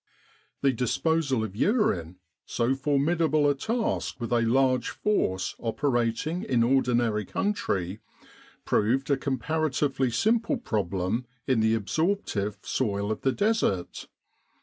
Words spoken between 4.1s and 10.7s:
with a large force operating in ordinary country, proved a comparatively simple